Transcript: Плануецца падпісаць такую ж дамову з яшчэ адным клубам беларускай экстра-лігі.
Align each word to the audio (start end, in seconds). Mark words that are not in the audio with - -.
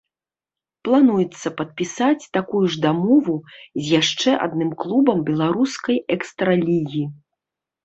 Плануецца 0.87 1.47
падпісаць 1.59 2.29
такую 2.37 2.61
ж 2.77 2.81
дамову 2.87 3.35
з 3.59 3.85
яшчэ 3.99 4.29
адным 4.47 4.69
клубам 4.81 5.17
беларускай 5.31 6.03
экстра-лігі. 6.19 7.03